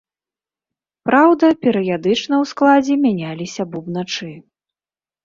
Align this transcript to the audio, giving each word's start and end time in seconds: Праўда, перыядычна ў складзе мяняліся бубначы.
Праўда, 1.09 1.45
перыядычна 1.65 2.33
ў 2.41 2.51
складзе 2.53 2.95
мяняліся 3.05 3.63
бубначы. 3.75 4.31